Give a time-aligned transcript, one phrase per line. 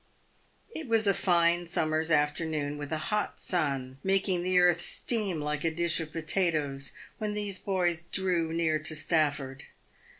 [0.73, 5.63] It was a fine summer's afternoon with a hot sun, makiug the earth steam like
[5.63, 9.65] a dish of potatoes, when these boys drew near to Stafford.